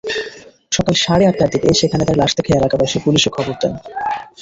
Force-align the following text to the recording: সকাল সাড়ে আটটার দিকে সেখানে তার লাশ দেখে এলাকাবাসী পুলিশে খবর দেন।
সকাল 0.71 0.95
সাড়ে 1.03 1.23
আটটার 1.27 1.49
দিকে 1.53 1.67
সেখানে 1.73 2.03
তার 2.05 2.17
লাশ 2.17 2.31
দেখে 2.37 2.51
এলাকাবাসী 2.53 2.97
পুলিশে 3.05 3.29
খবর 3.35 3.55
দেন। 3.61 3.73